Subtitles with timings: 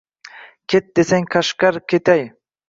[0.71, 2.23] Ket desang Qashqar ketay